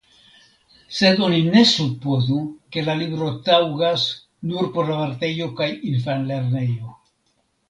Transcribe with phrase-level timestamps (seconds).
[0.99, 2.37] Sed oni ne supozu
[2.77, 4.07] ke la libro taŭgas
[4.53, 6.97] nur por la vartejo kaj infanlernejo.